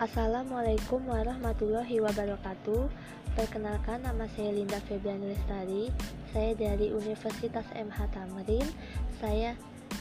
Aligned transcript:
Assalamualaikum 0.00 1.12
warahmatullahi 1.12 2.00
wabarakatuh. 2.00 2.88
Perkenalkan 3.36 4.00
nama 4.00 4.24
saya 4.32 4.48
Linda 4.48 4.80
Febrian 4.88 5.20
Lestari. 5.20 5.92
Saya 6.32 6.56
dari 6.56 6.88
Universitas 6.88 7.68
MH 7.76 8.08
Tamrin. 8.08 8.64
Saya 9.20 9.52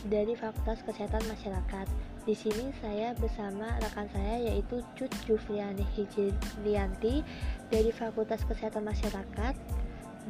dari 0.07 0.39
Fakultas 0.39 0.79
Kesehatan 0.87 1.19
Masyarakat. 1.27 1.91
Di 2.23 2.31
sini 2.31 2.71
saya 2.79 3.11
bersama 3.19 3.75
rekan 3.83 4.07
saya 4.15 4.39
yaitu 4.39 4.79
Cut 4.95 5.11
Jufriani 5.27 5.83
Hijrianti 5.91 7.19
dari 7.67 7.91
Fakultas 7.91 8.47
Kesehatan 8.47 8.87
Masyarakat 8.87 9.53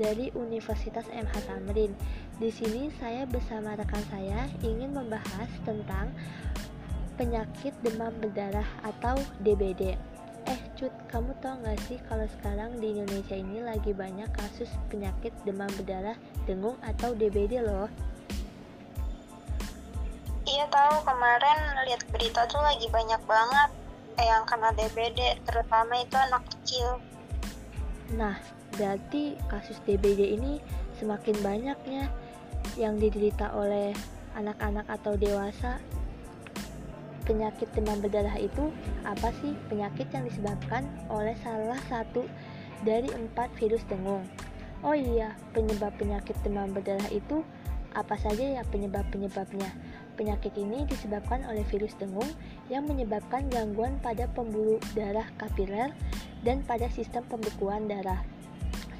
dari 0.01 0.33
Universitas 0.33 1.05
MH 1.13 1.45
Tamrin. 1.45 1.93
Di 2.41 2.49
sini 2.49 2.89
saya 2.97 3.29
bersama 3.29 3.77
rekan 3.77 4.02
saya 4.09 4.49
ingin 4.66 4.98
membahas 4.98 5.54
tentang 5.62 6.09
penyakit 7.20 7.76
demam 7.84 8.16
berdarah 8.23 8.64
atau 8.80 9.20
DBD. 9.44 10.00
Eh, 10.48 10.59
Cut, 10.80 10.96
kamu 11.12 11.36
tau 11.44 11.59
gak 11.59 11.76
sih 11.92 12.00
kalau 12.08 12.23
sekarang 12.40 12.80
di 12.80 12.95
Indonesia 12.95 13.36
ini 13.36 13.59
lagi 13.59 13.92
banyak 13.92 14.32
kasus 14.32 14.72
penyakit 14.88 15.36
demam 15.44 15.68
berdarah, 15.76 16.16
dengung 16.48 16.80
atau 16.80 17.12
DBD 17.12 17.59
loh? 17.59 17.92
Iya 20.48 20.66
tahu 20.72 21.04
kemarin 21.04 21.59
lihat 21.92 22.08
berita 22.08 22.48
tuh 22.48 22.64
lagi 22.64 22.88
banyak 22.88 23.22
banget 23.28 23.70
yang 24.16 24.48
kena 24.48 24.72
DBD, 24.80 25.44
terutama 25.44 26.00
itu 26.00 26.16
anak 26.16 26.44
kecil. 26.48 27.04
Nah, 28.16 28.40
berarti 28.80 29.36
kasus 29.52 29.76
DBD 29.84 30.40
ini 30.40 30.64
semakin 30.95 31.36
banyaknya 31.44 32.08
yang 32.80 32.95
diderita 32.95 33.52
oleh 33.52 33.92
anak-anak 34.40 34.88
atau 34.88 35.20
dewasa 35.20 35.84
penyakit 37.30 37.69
demam 37.77 38.02
berdarah 38.02 38.33
itu 38.41 38.73
apa 39.05 39.30
sih? 39.38 39.53
Penyakit 39.69 40.09
yang 40.09 40.25
disebabkan 40.25 40.89
oleh 41.13 41.38
salah 41.45 41.77
satu 41.86 42.25
dari 42.81 43.05
empat 43.13 43.53
virus 43.61 43.86
dengung. 43.86 44.25
Oh 44.81 44.97
iya, 44.97 45.38
penyebab 45.53 45.94
penyakit 46.02 46.33
demam 46.41 46.73
berdarah 46.73 47.05
itu 47.13 47.45
apa 47.94 48.17
saja 48.17 48.58
ya 48.58 48.66
penyebab-penyebabnya? 48.73 49.69
Penyakit 50.17 50.58
ini 50.58 50.89
disebabkan 50.89 51.45
oleh 51.45 51.61
virus 51.69 51.94
dengung 52.02 52.27
yang 52.73 52.89
menyebabkan 52.89 53.45
gangguan 53.53 54.02
pada 54.02 54.25
pembuluh 54.33 54.81
darah 54.97 55.30
kapiler 55.38 55.93
dan 56.41 56.66
pada 56.66 56.89
sistem 56.89 57.21
pembekuan 57.30 57.86
darah 57.86 58.25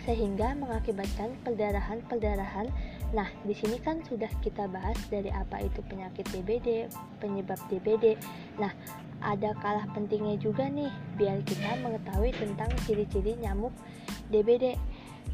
sehingga 0.08 0.58
mengakibatkan 0.58 1.38
perdarahan-perdarahan 1.46 2.72
Nah, 3.10 3.26
di 3.42 3.58
sini 3.58 3.82
kan 3.82 4.06
sudah 4.06 4.30
kita 4.46 4.70
bahas 4.70 4.98
dari 5.10 5.34
apa 5.34 5.66
itu 5.66 5.82
penyakit 5.90 6.30
DBD, 6.30 6.94
penyebab 7.18 7.58
DBD. 7.66 8.14
Nah, 8.62 8.70
ada 9.20 9.52
kalah 9.60 9.90
pentingnya 9.92 10.38
juga 10.38 10.70
nih 10.70 10.94
biar 11.18 11.42
kita 11.44 11.82
mengetahui 11.82 12.32
tentang 12.38 12.70
ciri-ciri 12.86 13.34
nyamuk 13.42 13.74
DBD. 14.30 14.78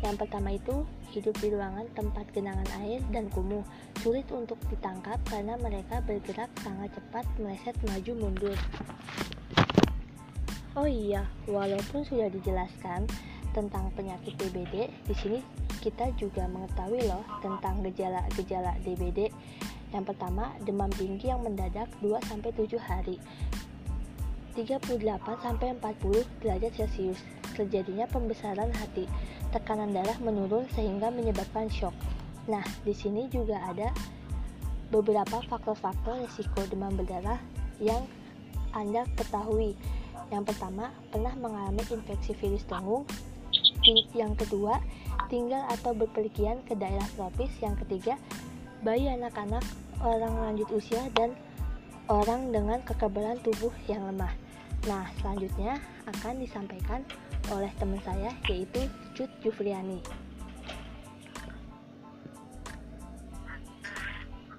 Yang 0.03 0.15
pertama 0.23 0.55
itu 0.55 0.87
hidup 1.11 1.35
di 1.39 1.51
ruangan 1.51 1.87
tempat 1.95 2.27
genangan 2.35 2.67
air 2.83 2.99
dan 3.11 3.31
kumuh, 3.31 3.63
sulit 4.03 4.27
untuk 4.31 4.59
ditangkap 4.67 5.19
karena 5.27 5.55
mereka 5.59 6.03
bergerak 6.03 6.51
sangat 6.59 6.91
cepat 6.95 7.27
meleset 7.39 7.75
maju 7.87 8.11
mundur. 8.15 8.57
Oh 10.75 10.87
iya, 10.87 11.23
walaupun 11.47 12.03
sudah 12.03 12.27
dijelaskan 12.27 13.07
tentang 13.55 13.87
penyakit 13.95 14.35
DBD, 14.35 14.91
di 15.07 15.15
sini 15.15 15.39
kita 15.85 16.09
juga 16.17 16.49
mengetahui 16.49 17.05
loh 17.05 17.21
tentang 17.45 17.85
gejala-gejala 17.85 18.73
DBD. 18.81 19.29
Yang 19.93 20.05
pertama, 20.09 20.49
demam 20.65 20.89
tinggi 20.89 21.29
yang 21.29 21.45
mendadak 21.45 21.85
2-7 22.01 22.81
hari. 22.81 23.21
38 24.57 24.97
40 24.97 26.41
derajat 26.41 26.71
Celcius. 26.73 27.21
Terjadinya 27.53 28.09
pembesaran 28.09 28.73
hati. 28.73 29.05
Tekanan 29.53 29.93
darah 29.93 30.17
menurun 30.25 30.65
sehingga 30.73 31.13
menyebabkan 31.13 31.69
shock. 31.69 31.93
Nah, 32.49 32.65
di 32.81 32.91
sini 32.97 33.29
juga 33.29 33.61
ada 33.61 33.93
beberapa 34.89 35.45
faktor-faktor 35.45 36.25
risiko 36.25 36.65
demam 36.65 36.97
berdarah 36.97 37.37
yang 37.77 38.09
Anda 38.73 39.05
ketahui. 39.13 39.77
Yang 40.33 40.49
pertama, 40.49 40.89
pernah 41.13 41.37
mengalami 41.37 41.85
infeksi 41.93 42.33
virus 42.41 42.65
dengung. 42.65 43.05
Yang 44.17 44.33
kedua, 44.45 44.81
tinggal 45.35 45.67
atau 45.67 45.91
berpergian 45.91 46.63
ke 46.63 46.79
daerah 46.79 47.03
tropis. 47.19 47.51
Yang 47.59 47.83
ketiga, 47.83 48.15
bayi 48.87 49.11
anak-anak, 49.11 49.67
orang 49.99 50.31
lanjut 50.39 50.71
usia, 50.71 51.03
dan 51.11 51.35
orang 52.07 52.55
dengan 52.55 52.79
kekebalan 52.87 53.35
tubuh 53.43 53.75
yang 53.91 54.07
lemah. 54.07 54.31
Nah, 54.87 55.11
selanjutnya 55.19 55.83
akan 56.07 56.39
disampaikan 56.39 57.03
oleh 57.51 57.67
teman 57.75 57.99
saya 58.07 58.31
yaitu 58.47 58.87
Cut 59.11 59.27
Jufriani. 59.43 59.99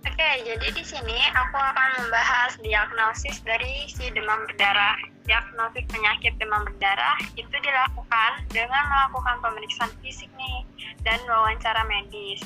Oke, 0.07 0.31
jadi 0.45 0.69
di 0.73 0.85
sini 0.85 1.19
aku 1.33 1.57
akan 1.57 1.91
membahas 2.05 2.53
diagnosis 2.61 3.41
dari 3.45 3.89
si 3.89 4.13
demam 4.13 4.45
berdarah 4.49 4.97
diagnosis 5.27 5.85
penyakit 5.91 6.33
demam 6.39 6.63
berdarah 6.63 7.19
itu 7.35 7.51
dilakukan 7.51 8.33
dengan 8.55 8.83
melakukan 8.87 9.43
pemeriksaan 9.43 9.93
fisik 10.01 10.31
nih 10.39 10.63
dan 11.07 11.23
wawancara 11.31 11.87
medis. 11.87 12.43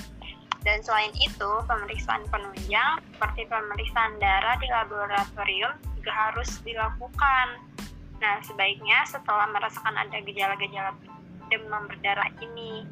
Dan 0.60 0.84
selain 0.84 1.16
itu, 1.16 1.50
pemeriksaan 1.64 2.28
penunjang 2.28 3.00
seperti 3.16 3.48
pemeriksaan 3.48 4.20
darah 4.20 4.60
di 4.60 4.68
laboratorium 4.68 5.72
juga 5.96 6.12
harus 6.12 6.60
dilakukan. 6.60 7.56
Nah, 8.20 8.36
sebaiknya 8.44 9.08
setelah 9.08 9.48
merasakan 9.48 9.96
ada 9.96 10.20
gejala-gejala 10.20 10.92
demam 11.48 11.88
berdarah 11.88 12.28
ini. 12.44 12.84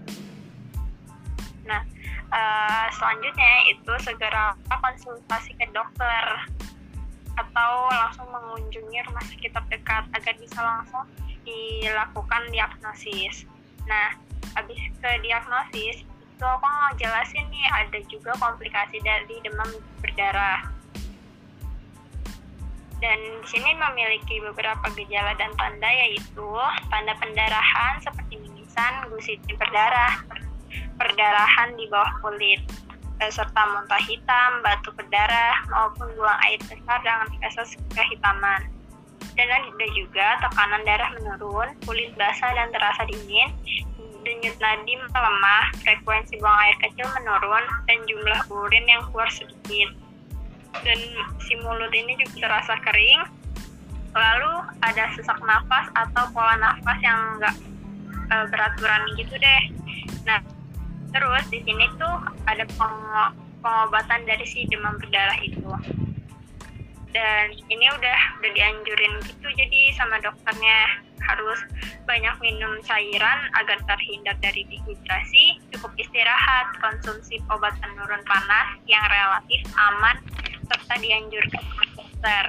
Nah, 1.68 1.84
uh, 2.32 2.86
selanjutnya 2.96 3.68
itu 3.68 3.92
segera 4.00 4.56
konsultasi 4.72 5.52
ke 5.60 5.68
dokter 5.76 6.24
atau 7.36 7.72
langsung 7.92 8.32
mengunjungi 8.32 8.98
rumah 9.04 9.24
sakit 9.28 9.52
terdekat 9.52 10.08
agar 10.16 10.34
bisa 10.40 10.58
langsung 10.64 11.04
dilakukan 11.44 12.48
diagnosis. 12.48 13.44
Nah, 13.84 14.16
habis 14.56 14.80
ke 15.00 15.10
diagnosis, 15.24 16.04
itu 16.04 16.44
aku 16.44 16.64
mau 16.64 16.92
jelasin 16.96 17.44
nih 17.50 17.66
ada 17.72 17.98
juga 18.06 18.32
komplikasi 18.38 19.02
dari 19.02 19.36
demam 19.42 19.68
berdarah. 20.00 20.70
Dan 22.98 23.18
di 23.42 23.46
sini 23.46 23.78
memiliki 23.78 24.42
beberapa 24.42 24.90
gejala 24.98 25.34
dan 25.38 25.54
tanda 25.54 25.86
yaitu 25.86 26.48
tanda 26.90 27.14
pendarahan 27.18 28.02
seperti 28.02 28.42
mimisan, 28.42 29.06
gusit 29.12 29.38
berdarah, 29.54 30.18
perdarahan 30.98 31.78
di 31.78 31.86
bawah 31.86 32.10
kulit, 32.22 32.58
Eh, 33.18 33.34
serta 33.34 33.66
muntah 33.74 33.98
hitam, 34.06 34.62
batu 34.62 34.94
berdarah, 34.94 35.66
maupun 35.74 36.06
buang 36.14 36.38
air 36.46 36.62
besar 36.62 37.02
dengan 37.02 37.26
kasus 37.42 37.74
kehitaman. 37.90 38.70
Dan 39.34 39.50
ada 39.50 39.86
juga 39.90 40.38
tekanan 40.46 40.86
darah 40.86 41.10
menurun, 41.18 41.74
kulit 41.82 42.14
basah 42.14 42.54
dan 42.54 42.70
terasa 42.70 43.02
dingin, 43.10 43.50
denyut 44.26 44.56
nadi 44.58 44.94
melemah, 44.98 45.64
frekuensi 45.82 46.38
buang 46.38 46.58
air 46.64 46.76
kecil 46.82 47.06
menurun, 47.18 47.64
dan 47.86 47.98
jumlah 48.06 48.40
urin 48.50 48.86
yang 48.86 49.02
keluar 49.10 49.28
sedikit. 49.30 49.90
Dan 50.84 51.00
si 51.42 51.54
mulut 51.64 51.90
ini 51.94 52.18
juga 52.20 52.48
terasa 52.48 52.76
kering, 52.82 53.22
lalu 54.12 54.52
ada 54.84 55.10
sesak 55.16 55.38
nafas 55.42 55.88
atau 55.96 56.24
pola 56.32 56.54
nafas 56.60 56.98
yang 57.00 57.18
enggak 57.38 57.54
e, 58.28 58.36
beraturan 58.52 59.02
gitu 59.16 59.34
deh. 59.38 59.62
Nah, 60.28 60.40
Terus 61.12 61.44
di 61.48 61.60
sini 61.64 61.88
tuh 61.96 62.14
ada 62.44 62.64
pengobatan 62.76 64.20
dari 64.28 64.44
si 64.44 64.68
demam 64.68 65.00
berdarah 65.00 65.38
itu. 65.40 65.64
Dan 67.18 67.50
ini 67.66 67.86
udah 67.90 68.18
udah 68.38 68.50
dianjurin 68.54 69.14
gitu 69.26 69.48
jadi 69.58 69.80
sama 69.98 70.22
dokternya 70.22 71.02
harus 71.18 71.60
banyak 72.06 72.34
minum 72.38 72.78
cairan 72.86 73.50
agar 73.58 73.82
terhindar 73.84 74.38
dari 74.38 74.62
dehidrasi, 74.70 75.58
cukup 75.74 75.90
istirahat, 75.98 76.78
konsumsi 76.78 77.42
obat 77.50 77.74
penurun 77.82 78.22
panas 78.22 78.78
yang 78.86 79.02
relatif 79.10 79.60
aman 79.74 80.16
serta 80.70 80.94
dianjurkan 81.02 81.64
dokter. 81.98 82.44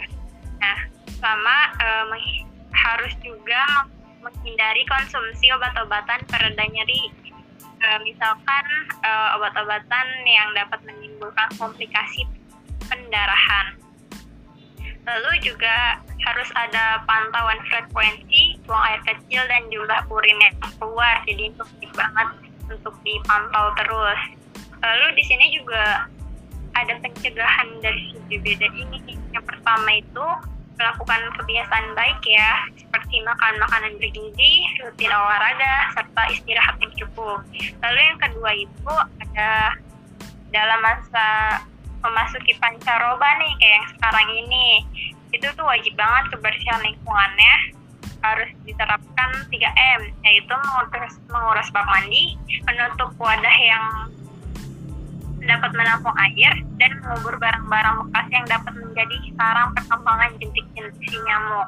Nah, 0.62 0.80
sama 1.18 1.58
eh, 1.82 2.06
harus 2.72 3.14
juga 3.26 3.90
menghindari 4.22 4.86
konsumsi 4.86 5.50
obat-obatan 5.52 6.20
pereda 6.28 6.64
nyeri 6.68 7.12
uh, 7.84 8.00
misalkan 8.04 8.66
uh, 9.04 9.40
obat-obatan 9.40 10.08
yang 10.28 10.50
dapat 10.56 10.80
menimbulkan 10.84 11.50
komplikasi 11.56 12.28
pendarahan. 12.88 13.76
Lalu 15.10 15.42
juga 15.42 15.98
harus 16.30 16.50
ada 16.54 17.02
pantauan 17.10 17.58
frekuensi 17.66 18.62
buang 18.70 18.84
air 18.94 19.02
kecil 19.08 19.42
dan 19.50 19.66
jumlah 19.74 20.02
urin 20.14 20.38
yang 20.38 20.56
keluar. 20.78 21.18
Jadi 21.26 21.50
itu 21.50 21.62
penting 21.66 21.94
banget 21.98 22.28
untuk 22.70 22.94
dipantau 23.02 23.74
terus. 23.74 24.22
Lalu 24.86 25.08
di 25.18 25.24
sini 25.26 25.46
juga 25.50 26.06
ada 26.78 26.94
pencegahan 27.02 27.82
dari 27.82 28.14
DBD 28.30 28.64
ini. 28.70 29.18
Yang 29.34 29.46
pertama 29.50 29.90
itu 29.98 30.26
melakukan 30.80 31.22
kebiasaan 31.36 31.92
baik 31.92 32.24
ya, 32.24 32.64
seperti 32.80 33.20
makan 33.28 33.60
makanan 33.60 34.00
bergizi, 34.00 34.64
rutin 34.80 35.12
olahraga, 35.12 35.92
serta 35.92 36.22
istirahat 36.32 36.80
yang 36.80 36.94
cukup. 36.96 37.44
Lalu 37.84 38.00
yang 38.00 38.20
kedua 38.24 38.52
itu 38.56 38.94
ada 39.20 39.76
dalam 40.56 40.80
masa 40.80 41.28
memasuki 42.00 42.56
pancaroba 42.58 43.28
nih 43.40 43.54
kayak 43.60 43.76
yang 43.80 43.88
sekarang 43.96 44.28
ini, 44.32 44.68
itu 45.36 45.48
tuh 45.54 45.66
wajib 45.68 45.94
banget 45.94 46.34
kebersihan 46.34 46.82
lingkungannya 46.82 47.54
harus 48.20 48.50
diterapkan 48.68 49.30
3M, 49.48 50.02
yaitu 50.28 50.52
menguras, 50.52 51.16
menguras 51.32 51.68
bak 51.72 51.88
mandi, 51.88 52.36
menutup 52.68 53.16
wadah 53.16 53.58
yang 53.60 53.86
dapat 55.40 55.72
menampung 55.72 56.12
air, 56.20 56.52
dan 56.76 56.92
mengubur 57.00 57.40
barang-barang 57.40 57.96
bekas 58.08 58.28
yang 58.28 58.46
dapat 58.52 58.74
menjadi 58.76 59.18
sarang 59.40 59.72
perkembangan 59.72 60.36
jentik-jentik 60.36 61.12
nyamuk. 61.24 61.68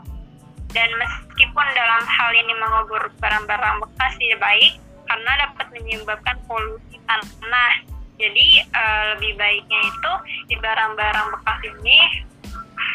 Dan 0.72 0.88
meskipun 1.00 1.68
dalam 1.75 2.04
hal 2.04 2.30
ini 2.36 2.54
mengubur 2.60 3.12
barang-barang 3.19 3.75
bekas 3.88 4.12
tidak 4.19 4.39
baik, 4.44 4.74
karena 5.07 5.31
dapat 5.48 5.68
menyebabkan 5.72 6.36
polusi 6.48 7.00
tanah. 7.07 7.90
Jadi 8.21 8.47
uh, 8.69 9.03
lebih 9.18 9.33
baiknya 9.41 9.81
itu 9.81 10.12
di 10.53 10.56
barang-barang 10.62 11.27
bekas 11.33 11.59
ini 11.65 12.00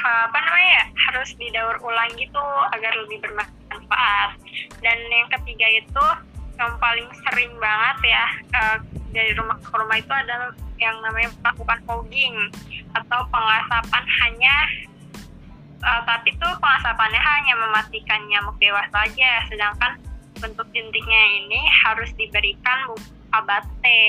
apa 0.07 0.39
namanya 0.39 0.71
ya 0.71 0.85
harus 1.11 1.35
didaur 1.35 1.83
ulang 1.83 2.15
gitu 2.15 2.47
agar 2.71 2.95
lebih 2.95 3.19
bermanfaat. 3.27 4.39
Dan 4.79 4.99
yang 5.11 5.27
ketiga 5.35 5.67
itu 5.67 6.07
yang 6.57 6.73
paling 6.81 7.09
sering 7.27 7.53
banget 7.59 8.17
ya 8.17 8.25
uh, 8.57 8.77
dari 9.13 9.33
rumah 9.37 9.59
ke 9.61 9.75
rumah 9.77 9.97
itu 10.01 10.13
adalah 10.13 10.55
yang 10.81 10.97
namanya 11.05 11.33
melakukan 11.41 11.81
fogging 11.85 12.37
atau 12.97 13.21
pengasapan 13.29 14.05
hanya 14.25 14.57
uh, 15.85 16.01
tapi 16.09 16.33
tuh 16.37 16.53
pengasapannya 16.57 17.21
hanya 17.21 17.55
mematikan 17.61 18.21
nyamuk 18.29 18.57
dewasa 18.57 18.89
saja 18.89 19.45
sedangkan 19.53 20.01
bentuk 20.41 20.69
jentiknya 20.73 21.23
ini 21.45 21.61
harus 21.85 22.13
diberikan 22.17 22.93
buka 22.93 23.39
bate 23.45 24.01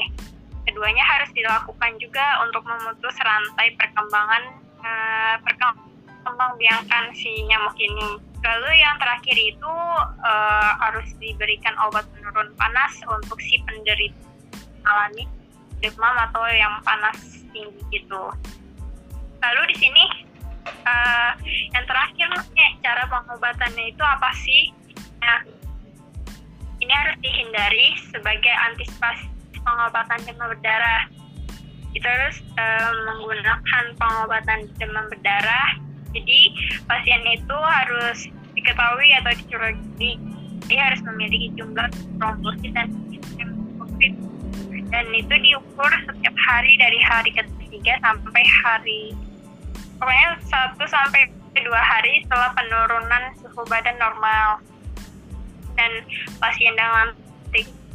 keduanya 0.67 1.01
harus 1.07 1.31
dilakukan 1.31 1.95
juga 1.97 2.43
untuk 2.43 2.67
memutus 2.67 3.15
rantai 3.23 3.71
perkembangan 3.79 4.43
uh, 4.83 5.35
perkembang 5.47 6.59
biangkan 6.59 7.15
si 7.15 7.31
nyamuk 7.47 7.79
ini 7.79 8.19
lalu 8.43 8.69
yang 8.77 8.95
terakhir 9.01 9.37
itu 9.39 9.73
uh, 10.21 10.71
harus 10.83 11.07
diberikan 11.17 11.73
obat 11.87 12.05
penurun 12.13 12.51
panas 12.59 12.93
untuk 13.07 13.39
si 13.41 13.57
penderita 13.63 14.19
alami 14.87 15.25
demam 15.83 16.15
atau 16.29 16.43
yang 16.49 16.79
panas 16.81 17.43
tinggi 17.51 17.81
gitu. 17.91 18.23
Lalu 19.43 19.61
di 19.73 19.75
sini 19.77 20.03
uh, 20.65 21.31
yang 21.75 21.85
terakhir 21.85 22.27
nih 22.55 22.71
cara 22.81 23.03
pengobatannya 23.09 23.93
itu 23.93 24.03
apa 24.03 24.29
sih? 24.41 24.73
Nah, 25.21 25.43
ini 26.81 26.93
harus 26.93 27.17
dihindari 27.21 27.99
sebagai 28.09 28.53
antisipasi 28.71 29.36
pengobatan 29.67 30.19
demam 30.23 30.47
berdarah. 30.55 31.11
Kita 31.91 32.07
harus 32.07 32.39
uh, 32.55 32.91
menggunakan 33.11 33.83
pengobatan 33.99 34.71
demam 34.79 35.11
berdarah. 35.11 35.75
Jadi 36.15 36.39
pasien 36.87 37.21
itu 37.27 37.57
harus 37.59 38.31
diketahui 38.55 39.11
atau 39.19 39.31
dicurigai 39.35 40.15
dia 40.67 40.91
harus 40.91 41.01
memiliki 41.05 41.53
jumlah 41.55 41.87
trombosit 42.19 42.73
dan 42.75 42.91
COVID 43.79 44.13
dan 44.91 45.05
itu 45.15 45.35
diukur 45.43 45.91
setiap 46.07 46.35
hari 46.35 46.75
dari 46.79 46.99
hari 47.03 47.31
ketiga 47.31 47.95
sampai 48.03 48.43
hari 48.63 49.15
pokoknya 49.99 50.27
satu 50.47 50.83
sampai 50.87 51.31
dua 51.57 51.81
hari 51.81 52.23
setelah 52.23 52.51
penurunan 52.53 53.23
suhu 53.41 53.63
badan 53.67 53.97
normal 53.97 54.61
dan 55.79 55.91
pasien 56.39 56.73
dengan 56.75 57.13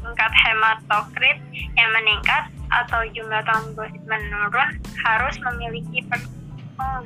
tingkat 0.03 0.33
hematokrit 0.35 1.39
yang 1.79 1.91
meningkat 1.95 2.51
atau 2.73 3.05
jumlah 3.15 3.41
trombosit 3.47 4.03
menurun 4.09 4.81
harus 5.05 5.35
memiliki 5.47 6.03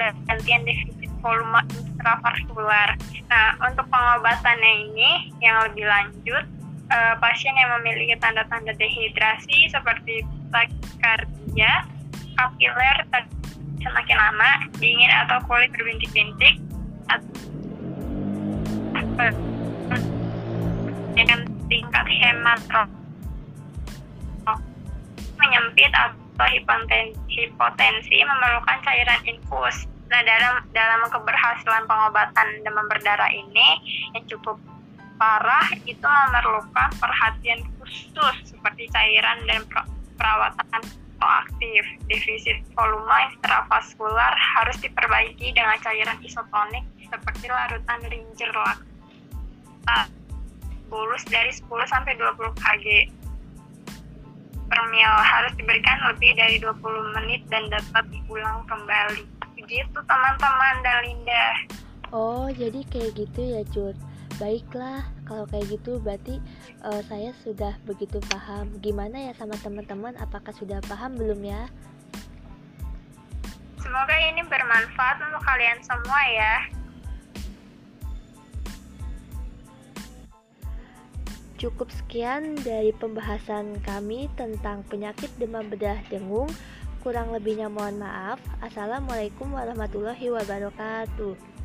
dan 0.00 0.14
gantian 0.24 0.62
defisit 0.64 1.10
volume 1.20 1.60
intravaskular. 1.76 2.96
Nah, 3.28 3.58
untuk 3.60 3.84
pengobatannya 3.92 4.72
ini 4.88 5.10
yang 5.42 5.68
lebih 5.68 5.84
lanjut 5.84 6.44
uh, 6.88 7.14
pasien 7.20 7.52
yang 7.58 7.76
memiliki 7.80 8.16
tanda-tanda 8.22 8.72
dehidrasi 8.78 9.68
seperti 9.68 10.22
takikardia, 10.54 11.84
kapiler 12.38 12.96
semakin 13.82 14.16
lama, 14.16 14.50
dingin 14.80 15.10
atau 15.12 15.38
kulit 15.44 15.70
berbintik-bintik, 15.74 16.62
tingkat 21.66 22.06
hematokrit 22.06 22.94
menyempit 25.36 25.92
atau 25.92 26.46
hipotensi, 26.48 27.16
hipotensi 27.28 28.16
memerlukan 28.24 28.78
cairan 28.84 29.20
infus. 29.28 29.84
Nah, 30.06 30.22
dalam 30.22 30.62
dalam 30.70 31.00
keberhasilan 31.10 31.84
pengobatan 31.84 32.62
demam 32.62 32.86
berdarah 32.86 33.28
ini 33.28 33.82
yang 34.14 34.24
cukup 34.30 34.56
parah 35.16 35.66
itu 35.88 36.06
memerlukan 36.06 36.90
perhatian 37.00 37.64
khusus 37.80 38.36
seperti 38.52 38.86
cairan 38.92 39.44
dan 39.48 39.64
perawatan 40.16 40.82
aktif. 41.26 41.82
Defisit 42.06 42.62
volume 42.78 43.34
intravaskular 43.34 44.30
harus 44.36 44.76
diperbaiki 44.78 45.50
dengan 45.56 45.74
cairan 45.82 46.20
isotonik 46.22 46.84
seperti 47.02 47.50
larutan 47.50 48.00
ringer 48.06 48.50
laktat 48.54 50.15
bulus 50.86 51.22
dari 51.28 51.50
10 51.50 51.66
sampai 51.86 52.14
20 52.18 52.56
kg 52.56 52.86
per 54.66 54.80
mil 54.90 55.14
harus 55.22 55.52
diberikan 55.54 55.98
lebih 56.10 56.34
dari 56.34 56.56
20 56.58 57.16
menit 57.22 57.42
dan 57.48 57.70
dapat 57.70 58.04
diulang 58.10 58.66
kembali. 58.66 59.22
Begitu 59.54 59.98
teman-teman 59.98 60.74
dan 60.82 60.96
Linda. 61.06 61.44
Oh, 62.14 62.50
jadi 62.50 62.82
kayak 62.86 63.18
gitu 63.18 63.40
ya, 63.42 63.62
Cut. 63.70 63.96
Baiklah, 64.36 65.06
kalau 65.24 65.48
kayak 65.48 65.80
gitu 65.80 65.96
berarti 65.96 66.36
uh, 66.84 67.00
saya 67.08 67.32
sudah 67.40 67.72
begitu 67.88 68.20
paham. 68.28 68.68
Gimana 68.84 69.30
ya 69.30 69.32
sama 69.32 69.56
teman-teman? 69.64 70.12
Apakah 70.20 70.52
sudah 70.52 70.82
paham 70.84 71.16
belum 71.16 71.40
ya? 71.40 71.72
Semoga 73.80 74.12
ini 74.18 74.44
bermanfaat 74.44 75.24
untuk 75.24 75.40
kalian 75.40 75.80
semua 75.80 76.20
ya. 76.36 76.54
Cukup 81.56 81.88
sekian 81.88 82.52
dari 82.60 82.92
pembahasan 82.92 83.80
kami 83.80 84.28
tentang 84.36 84.84
penyakit 84.92 85.32
demam 85.40 85.64
berdarah 85.72 86.04
dengung. 86.12 86.52
Kurang 87.00 87.32
lebihnya 87.32 87.72
mohon 87.72 87.96
maaf. 87.96 88.36
Assalamualaikum 88.60 89.48
warahmatullahi 89.56 90.28
wabarakatuh. 90.36 91.55